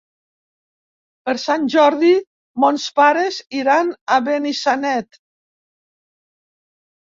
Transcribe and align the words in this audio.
Per 1.27 1.33
Sant 1.43 1.67
Jordi 1.73 2.13
mons 2.63 2.85
pares 3.01 3.37
iran 3.59 3.93
a 4.17 4.19
Benissanet. 4.29 5.21